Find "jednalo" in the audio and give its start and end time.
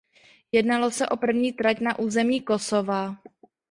0.51-0.91